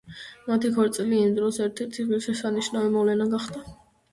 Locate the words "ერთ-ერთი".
1.67-2.07